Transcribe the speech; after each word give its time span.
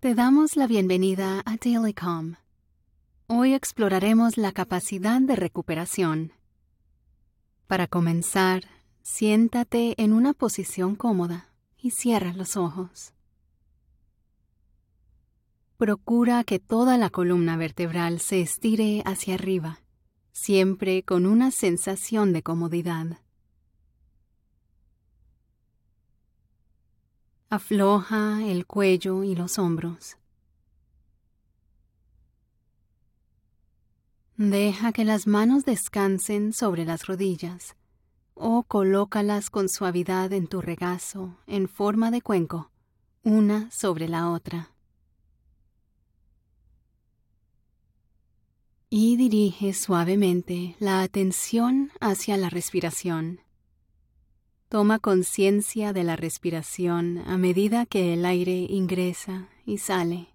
Te 0.00 0.14
damos 0.14 0.54
la 0.54 0.68
bienvenida 0.68 1.42
a 1.44 1.56
Daily 1.56 1.92
Calm. 1.92 2.36
Hoy 3.26 3.52
exploraremos 3.52 4.36
la 4.36 4.52
capacidad 4.52 5.20
de 5.20 5.34
recuperación. 5.34 6.32
Para 7.66 7.88
comenzar, 7.88 8.62
siéntate 9.02 10.00
en 10.00 10.12
una 10.12 10.34
posición 10.34 10.94
cómoda 10.94 11.52
y 11.76 11.90
cierra 11.90 12.32
los 12.32 12.56
ojos. 12.56 13.12
Procura 15.78 16.44
que 16.44 16.60
toda 16.60 16.96
la 16.96 17.10
columna 17.10 17.56
vertebral 17.56 18.20
se 18.20 18.40
estire 18.40 19.02
hacia 19.04 19.34
arriba, 19.34 19.80
siempre 20.30 21.02
con 21.02 21.26
una 21.26 21.50
sensación 21.50 22.32
de 22.32 22.44
comodidad. 22.44 23.18
Afloja 27.50 28.44
el 28.44 28.66
cuello 28.66 29.24
y 29.24 29.34
los 29.34 29.58
hombros. 29.58 30.18
Deja 34.36 34.92
que 34.92 35.06
las 35.06 35.26
manos 35.26 35.64
descansen 35.64 36.52
sobre 36.52 36.84
las 36.84 37.06
rodillas 37.06 37.74
o 38.34 38.64
colócalas 38.64 39.48
con 39.48 39.70
suavidad 39.70 40.30
en 40.34 40.46
tu 40.46 40.60
regazo 40.60 41.38
en 41.46 41.68
forma 41.68 42.10
de 42.10 42.20
cuenco, 42.20 42.70
una 43.22 43.70
sobre 43.70 44.08
la 44.08 44.30
otra. 44.30 44.70
Y 48.90 49.16
dirige 49.16 49.72
suavemente 49.72 50.76
la 50.80 51.00
atención 51.00 51.92
hacia 51.98 52.36
la 52.36 52.50
respiración. 52.50 53.40
Toma 54.68 54.98
conciencia 54.98 55.94
de 55.94 56.04
la 56.04 56.14
respiración 56.16 57.18
a 57.26 57.38
medida 57.38 57.86
que 57.86 58.12
el 58.12 58.26
aire 58.26 58.66
ingresa 58.68 59.48
y 59.64 59.78
sale. 59.78 60.28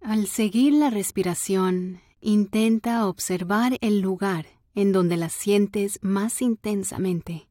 Al 0.00 0.26
seguir 0.26 0.72
la 0.72 0.88
respiración, 0.88 2.00
intenta 2.20 3.06
observar 3.06 3.76
el 3.82 4.00
lugar 4.00 4.46
en 4.74 4.92
donde 4.92 5.18
la 5.18 5.28
sientes 5.28 5.98
más 6.00 6.40
intensamente. 6.40 7.48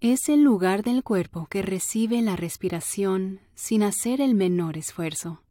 Es 0.00 0.28
el 0.28 0.42
lugar 0.42 0.82
del 0.82 1.04
cuerpo 1.04 1.46
que 1.46 1.62
recibe 1.62 2.22
la 2.22 2.34
respiración 2.34 3.40
sin 3.54 3.84
hacer 3.84 4.20
el 4.20 4.34
menor 4.34 4.76
esfuerzo. 4.76 5.42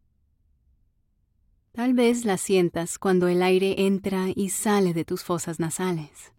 Tal 1.72 1.94
vez 1.94 2.26
la 2.26 2.38
sientas 2.38 3.00
cuando 3.00 3.30
el 3.30 3.42
aire 3.42 3.86
entra 3.86 4.28
y 4.36 4.50
sale 4.50 4.94
de 4.94 5.06
tus 5.06 5.24
fosas 5.24 5.58
nasales. 5.60 6.34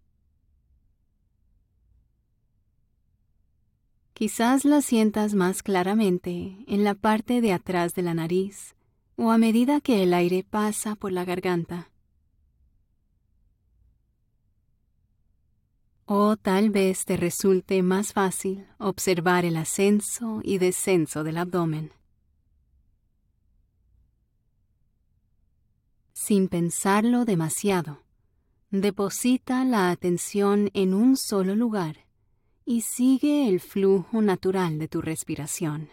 Quizás 4.13 4.63
la 4.63 4.83
sientas 4.83 5.33
más 5.33 5.63
claramente 5.63 6.57
en 6.67 6.83
la 6.83 6.93
parte 6.93 7.41
de 7.41 7.51
atrás 7.51 7.95
de 7.95 8.03
la 8.03 8.13
nariz 8.13 8.75
o 9.15 9.31
a 9.31 9.39
medida 9.39 9.81
que 9.81 10.03
el 10.03 10.13
aire 10.13 10.45
pasa 10.47 10.95
por 10.95 11.11
la 11.11 11.25
garganta. 11.25 11.89
O 16.05 16.37
tal 16.37 16.69
vez 16.69 17.05
te 17.05 17.17
resulte 17.17 17.81
más 17.81 18.13
fácil 18.13 18.67
observar 18.77 19.45
el 19.45 19.57
ascenso 19.57 20.41
y 20.43 20.59
descenso 20.59 21.23
del 21.23 21.37
abdomen. 21.37 21.91
Sin 26.25 26.47
pensarlo 26.47 27.25
demasiado. 27.25 27.99
Deposita 28.71 29.65
la 29.65 29.91
atención 29.91 30.69
en 30.73 30.93
un 30.93 31.17
solo 31.17 31.53
lugar 31.53 32.05
y 32.65 32.81
sigue 32.81 33.49
el 33.49 33.59
flujo 33.59 34.21
natural 34.21 34.79
de 34.79 34.87
tu 34.87 35.01
respiración. 35.01 35.89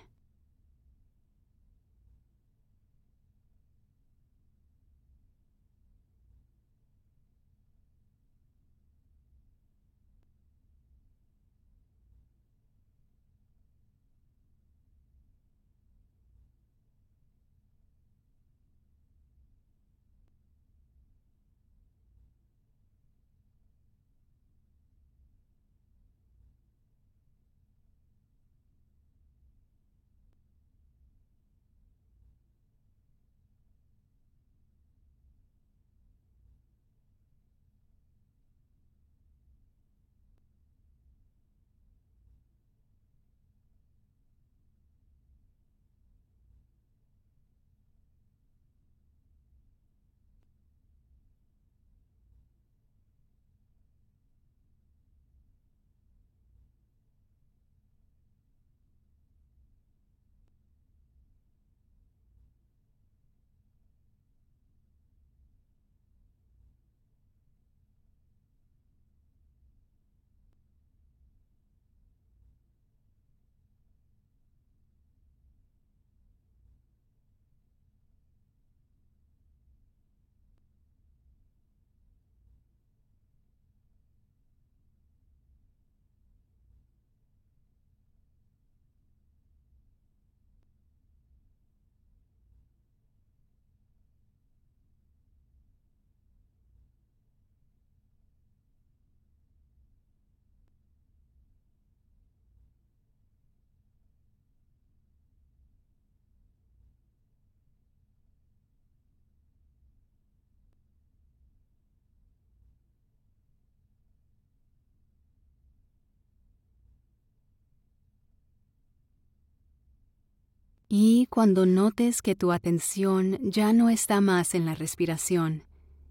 Y 120.92 121.26
cuando 121.26 121.66
notes 121.66 122.20
que 122.20 122.34
tu 122.34 122.50
atención 122.50 123.38
ya 123.48 123.72
no 123.72 123.90
está 123.90 124.20
más 124.20 124.56
en 124.56 124.66
la 124.66 124.74
respiración 124.74 125.62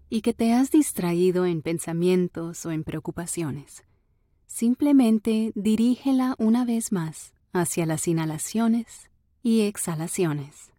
y 0.08 0.22
que 0.22 0.32
te 0.32 0.54
has 0.54 0.70
distraído 0.70 1.44
en 1.44 1.60
pensamientos 1.60 2.64
o 2.64 2.70
en 2.70 2.82
preocupaciones, 2.82 3.84
simplemente 4.46 5.52
dirígela 5.54 6.34
una 6.38 6.64
vez 6.64 6.92
más 6.92 7.34
hacia 7.52 7.84
las 7.84 8.08
inhalaciones 8.08 9.10
y 9.42 9.60
exhalaciones. 9.60 10.72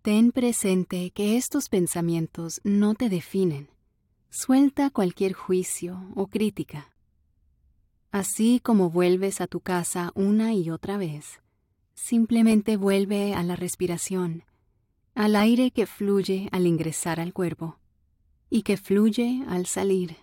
Ten 0.00 0.32
presente 0.32 1.10
que 1.10 1.36
estos 1.36 1.68
pensamientos 1.68 2.62
no 2.64 2.94
te 2.94 3.10
definen. 3.10 3.68
Suelta 4.30 4.88
cualquier 4.88 5.34
juicio 5.34 6.02
o 6.14 6.28
crítica 6.28 6.91
Así 8.12 8.60
como 8.62 8.90
vuelves 8.90 9.40
a 9.40 9.46
tu 9.46 9.60
casa 9.60 10.12
una 10.14 10.52
y 10.52 10.68
otra 10.68 10.98
vez, 10.98 11.40
simplemente 11.94 12.76
vuelve 12.76 13.32
a 13.32 13.42
la 13.42 13.56
respiración, 13.56 14.44
al 15.14 15.34
aire 15.34 15.70
que 15.70 15.86
fluye 15.86 16.50
al 16.52 16.66
ingresar 16.66 17.20
al 17.20 17.32
cuerpo 17.32 17.78
y 18.50 18.64
que 18.64 18.76
fluye 18.76 19.42
al 19.48 19.64
salir. 19.64 20.16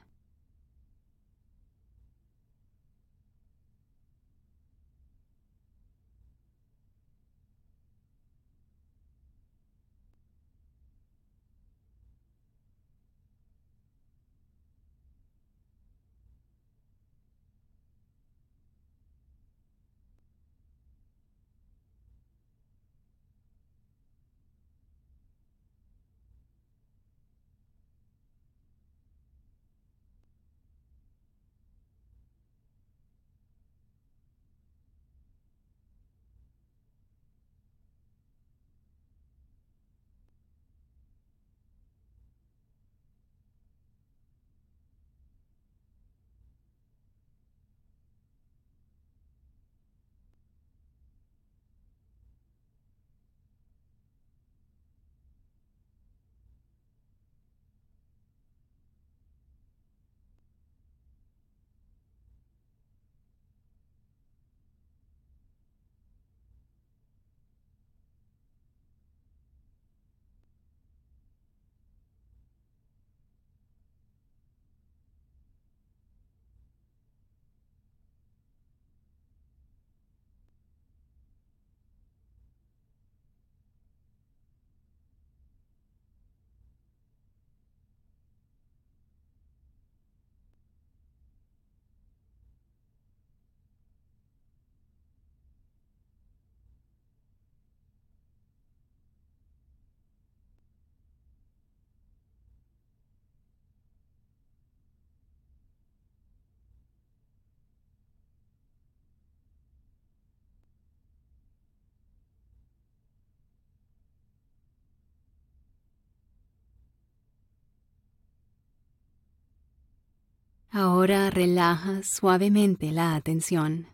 Ahora 120.72 121.32
relaja 121.32 122.04
suavemente 122.04 122.92
la 122.92 123.16
atención. 123.16 123.88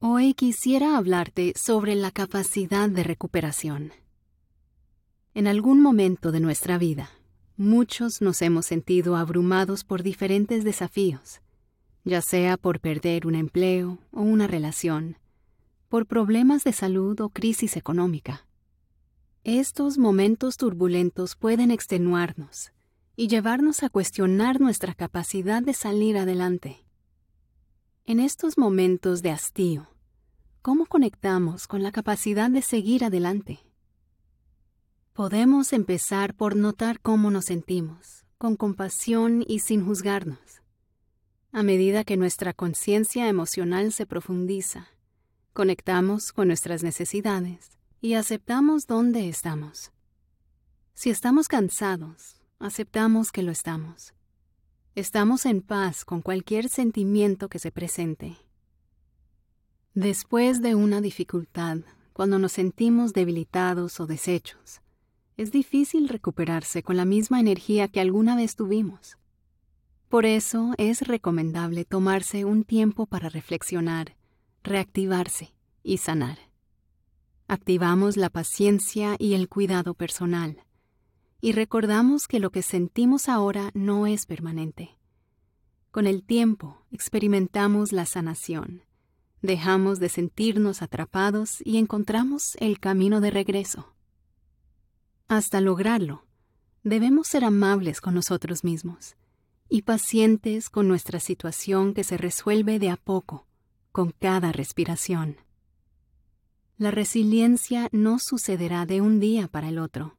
Hoy 0.00 0.34
quisiera 0.34 0.96
hablarte 0.96 1.52
sobre 1.54 1.94
la 1.94 2.10
capacidad 2.10 2.88
de 2.88 3.04
recuperación. 3.04 3.92
En 5.34 5.46
algún 5.46 5.80
momento 5.80 6.32
de 6.32 6.40
nuestra 6.40 6.76
vida, 6.76 7.08
muchos 7.56 8.20
nos 8.20 8.42
hemos 8.42 8.66
sentido 8.66 9.14
abrumados 9.14 9.84
por 9.84 10.02
diferentes 10.02 10.64
desafíos, 10.64 11.40
ya 12.04 12.20
sea 12.20 12.56
por 12.56 12.80
perder 12.80 13.28
un 13.28 13.36
empleo 13.36 13.98
o 14.10 14.22
una 14.22 14.48
relación, 14.48 15.18
por 15.88 16.06
problemas 16.06 16.64
de 16.64 16.72
salud 16.72 17.18
o 17.20 17.30
crisis 17.30 17.76
económica. 17.76 18.46
Estos 19.44 19.96
momentos 19.96 20.56
turbulentos 20.56 21.34
pueden 21.34 21.70
extenuarnos 21.70 22.72
y 23.16 23.28
llevarnos 23.28 23.82
a 23.82 23.88
cuestionar 23.88 24.60
nuestra 24.60 24.94
capacidad 24.94 25.62
de 25.62 25.72
salir 25.72 26.18
adelante. 26.18 26.84
En 28.04 28.20
estos 28.20 28.58
momentos 28.58 29.22
de 29.22 29.30
hastío, 29.30 29.88
¿cómo 30.62 30.86
conectamos 30.86 31.66
con 31.66 31.82
la 31.82 31.92
capacidad 31.92 32.50
de 32.50 32.62
seguir 32.62 33.04
adelante? 33.04 33.60
Podemos 35.14 35.72
empezar 35.72 36.34
por 36.34 36.54
notar 36.54 37.00
cómo 37.00 37.30
nos 37.30 37.46
sentimos, 37.46 38.24
con 38.36 38.56
compasión 38.56 39.44
y 39.46 39.60
sin 39.60 39.84
juzgarnos. 39.84 40.62
A 41.50 41.62
medida 41.62 42.04
que 42.04 42.16
nuestra 42.16 42.52
conciencia 42.52 43.28
emocional 43.28 43.92
se 43.92 44.06
profundiza, 44.06 44.88
Conectamos 45.58 46.32
con 46.32 46.46
nuestras 46.46 46.84
necesidades 46.84 47.70
y 48.00 48.14
aceptamos 48.14 48.86
dónde 48.86 49.28
estamos. 49.28 49.90
Si 50.94 51.10
estamos 51.10 51.48
cansados, 51.48 52.40
aceptamos 52.60 53.32
que 53.32 53.42
lo 53.42 53.50
estamos. 53.50 54.14
Estamos 54.94 55.46
en 55.46 55.62
paz 55.62 56.04
con 56.04 56.22
cualquier 56.22 56.68
sentimiento 56.68 57.48
que 57.48 57.58
se 57.58 57.72
presente. 57.72 58.36
Después 59.94 60.62
de 60.62 60.76
una 60.76 61.00
dificultad, 61.00 61.78
cuando 62.12 62.38
nos 62.38 62.52
sentimos 62.52 63.12
debilitados 63.12 63.98
o 63.98 64.06
deshechos, 64.06 64.80
es 65.36 65.50
difícil 65.50 66.08
recuperarse 66.08 66.84
con 66.84 66.96
la 66.96 67.04
misma 67.04 67.40
energía 67.40 67.88
que 67.88 68.00
alguna 68.00 68.36
vez 68.36 68.54
tuvimos. 68.54 69.18
Por 70.08 70.24
eso 70.24 70.74
es 70.78 71.02
recomendable 71.02 71.84
tomarse 71.84 72.44
un 72.44 72.62
tiempo 72.62 73.06
para 73.06 73.28
reflexionar 73.28 74.17
reactivarse 74.68 75.54
y 75.82 75.98
sanar. 75.98 76.38
Activamos 77.48 78.16
la 78.16 78.30
paciencia 78.30 79.16
y 79.18 79.34
el 79.34 79.48
cuidado 79.48 79.94
personal 79.94 80.64
y 81.40 81.52
recordamos 81.52 82.26
que 82.26 82.40
lo 82.40 82.50
que 82.50 82.62
sentimos 82.62 83.28
ahora 83.28 83.70
no 83.74 84.06
es 84.06 84.26
permanente. 84.26 84.98
Con 85.90 86.06
el 86.06 86.22
tiempo 86.22 86.84
experimentamos 86.90 87.92
la 87.92 88.06
sanación, 88.06 88.82
dejamos 89.40 90.00
de 90.00 90.08
sentirnos 90.08 90.82
atrapados 90.82 91.62
y 91.64 91.78
encontramos 91.78 92.56
el 92.60 92.80
camino 92.80 93.20
de 93.20 93.30
regreso. 93.30 93.94
Hasta 95.28 95.60
lograrlo, 95.60 96.24
debemos 96.82 97.28
ser 97.28 97.44
amables 97.44 98.00
con 98.00 98.14
nosotros 98.14 98.64
mismos 98.64 99.16
y 99.68 99.82
pacientes 99.82 100.70
con 100.70 100.88
nuestra 100.88 101.20
situación 101.20 101.94
que 101.94 102.04
se 102.04 102.16
resuelve 102.16 102.78
de 102.78 102.90
a 102.90 102.96
poco 102.96 103.47
con 103.92 104.12
cada 104.12 104.52
respiración. 104.52 105.36
La 106.76 106.90
resiliencia 106.90 107.88
no 107.90 108.18
sucederá 108.18 108.86
de 108.86 109.00
un 109.00 109.18
día 109.18 109.48
para 109.48 109.68
el 109.68 109.78
otro. 109.78 110.16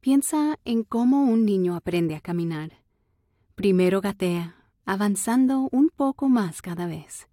Piensa 0.00 0.58
en 0.64 0.82
cómo 0.82 1.24
un 1.24 1.44
niño 1.44 1.76
aprende 1.76 2.16
a 2.16 2.20
caminar. 2.20 2.82
Primero 3.54 4.00
gatea, 4.00 4.56
avanzando 4.84 5.68
un 5.70 5.90
poco 5.90 6.28
más 6.28 6.62
cada 6.62 6.86
vez. 6.86 7.28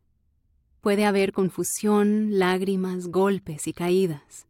Puede 0.81 1.05
haber 1.05 1.31
confusión, 1.31 2.37
lágrimas, 2.37 3.07
golpes 3.07 3.67
y 3.67 3.73
caídas. 3.73 4.45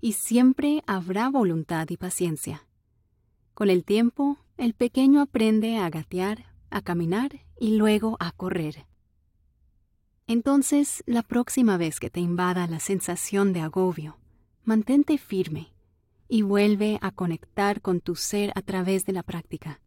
Y 0.00 0.12
siempre 0.12 0.82
habrá 0.86 1.28
voluntad 1.28 1.88
y 1.90 1.96
paciencia. 1.96 2.68
Con 3.54 3.70
el 3.70 3.84
tiempo, 3.84 4.38
el 4.56 4.74
pequeño 4.74 5.20
aprende 5.20 5.78
a 5.78 5.90
gatear, 5.90 6.52
a 6.70 6.82
caminar 6.82 7.40
y 7.58 7.76
luego 7.76 8.16
a 8.20 8.30
correr. 8.32 8.86
Entonces, 10.28 11.04
la 11.06 11.22
próxima 11.22 11.76
vez 11.76 12.00
que 12.00 12.10
te 12.10 12.18
invada 12.18 12.66
la 12.66 12.80
sensación 12.80 13.52
de 13.52 13.60
agobio, 13.60 14.18
mantente 14.64 15.18
firme 15.18 15.72
y 16.28 16.42
vuelve 16.42 16.98
a 17.00 17.12
conectar 17.12 17.80
con 17.80 18.00
tu 18.00 18.16
ser 18.16 18.50
a 18.56 18.62
través 18.62 19.06
de 19.06 19.12
la 19.12 19.22
práctica. 19.22 19.80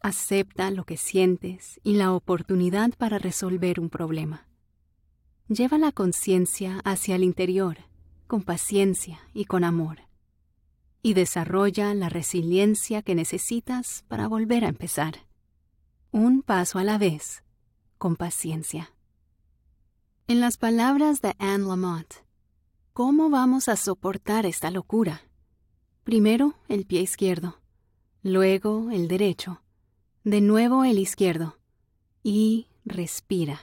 Acepta 0.00 0.70
lo 0.70 0.84
que 0.84 0.96
sientes 0.96 1.78
y 1.82 1.94
la 1.94 2.12
oportunidad 2.12 2.92
para 2.96 3.18
resolver 3.18 3.80
un 3.80 3.90
problema. 3.90 4.48
Lleva 5.48 5.76
la 5.76 5.92
conciencia 5.92 6.80
hacia 6.84 7.16
el 7.16 7.22
interior, 7.22 7.76
con 8.26 8.42
paciencia 8.42 9.20
y 9.34 9.44
con 9.44 9.62
amor. 9.62 10.00
Y 11.02 11.12
desarrolla 11.12 11.92
la 11.92 12.08
resiliencia 12.08 13.02
que 13.02 13.14
necesitas 13.14 14.04
para 14.08 14.26
volver 14.26 14.64
a 14.64 14.68
empezar. 14.68 15.26
Un 16.12 16.40
paso 16.40 16.78
a 16.78 16.84
la 16.84 16.96
vez, 16.96 17.44
con 17.98 18.16
paciencia. 18.16 18.93
En 20.26 20.40
las 20.40 20.56
palabras 20.56 21.20
de 21.20 21.34
Anne 21.38 21.66
Lamott, 21.66 22.24
¿cómo 22.94 23.28
vamos 23.28 23.68
a 23.68 23.76
soportar 23.76 24.46
esta 24.46 24.70
locura? 24.70 25.20
Primero 26.02 26.54
el 26.66 26.86
pie 26.86 27.02
izquierdo, 27.02 27.60
luego 28.22 28.90
el 28.90 29.06
derecho, 29.06 29.60
de 30.22 30.40
nuevo 30.40 30.84
el 30.84 30.98
izquierdo, 30.98 31.58
y 32.22 32.68
respira. 32.86 33.60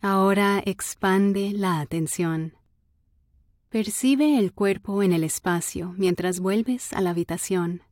Ahora 0.00 0.62
expande 0.64 1.52
la 1.52 1.80
atención. 1.80 2.54
Percibe 3.68 4.38
el 4.38 4.54
cuerpo 4.54 5.02
en 5.02 5.12
el 5.12 5.24
espacio 5.24 5.94
mientras 5.98 6.40
vuelves 6.40 6.94
a 6.94 7.02
la 7.02 7.10
habitación. 7.10 7.82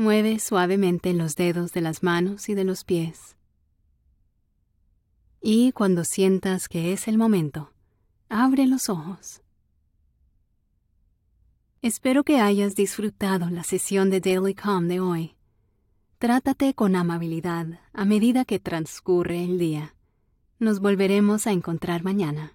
Mueve 0.00 0.38
suavemente 0.38 1.12
los 1.12 1.34
dedos 1.34 1.72
de 1.72 1.80
las 1.80 2.04
manos 2.04 2.48
y 2.48 2.54
de 2.54 2.62
los 2.62 2.84
pies. 2.84 3.36
Y 5.42 5.72
cuando 5.72 6.04
sientas 6.04 6.68
que 6.68 6.92
es 6.92 7.08
el 7.08 7.18
momento, 7.18 7.72
abre 8.28 8.68
los 8.68 8.88
ojos. 8.88 9.42
Espero 11.82 12.22
que 12.22 12.38
hayas 12.38 12.76
disfrutado 12.76 13.50
la 13.50 13.64
sesión 13.64 14.08
de 14.08 14.20
Daily 14.20 14.54
Calm 14.54 14.86
de 14.86 15.00
hoy. 15.00 15.34
Trátate 16.20 16.74
con 16.74 16.94
amabilidad 16.94 17.80
a 17.92 18.04
medida 18.04 18.44
que 18.44 18.60
transcurre 18.60 19.42
el 19.42 19.58
día. 19.58 19.96
Nos 20.60 20.78
volveremos 20.78 21.48
a 21.48 21.50
encontrar 21.50 22.04
mañana. 22.04 22.52